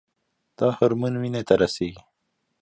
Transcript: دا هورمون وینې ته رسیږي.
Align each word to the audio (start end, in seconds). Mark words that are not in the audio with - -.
دا 0.57 0.67
هورمون 0.77 1.13
وینې 1.21 1.41
ته 1.47 1.53
رسیږي. 1.61 2.01